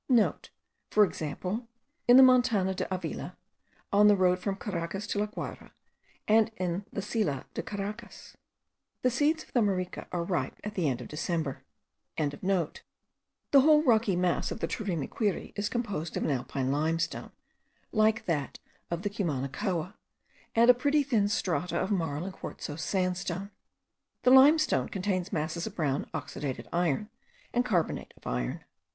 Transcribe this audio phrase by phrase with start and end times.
[0.35, 1.67] *(* For example,
[2.07, 3.37] in the Montana de Avila,
[3.93, 5.73] on the road from Caracas to La Guayra,
[6.27, 8.35] and in the Silla de Caracas.
[9.03, 11.61] The seeds of the marica are ripe at the end of December.)
[12.17, 12.49] The
[13.53, 17.31] whole rocky mass of the Turimiquiri is composed of an alpine limestone,
[17.91, 18.57] like that
[18.89, 19.93] of Cumanacoa,
[20.55, 23.51] and a pretty thin strata of marl and quartzose sandstone.
[24.23, 27.11] The limestone contains masses of brown oxidated iron
[27.53, 28.63] and carbonate of iron.